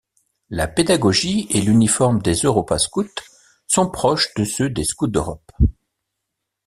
[0.49, 3.05] La pédagogie et l’uniforme des Europa scouts
[3.67, 5.51] sont proches de ceux des Scouts d’Europe.